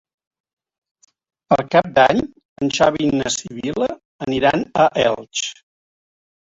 [1.53, 2.23] Per Cap d'Any
[2.65, 3.93] en Xavi i na Sibil·la
[4.29, 5.49] aniran a Elx.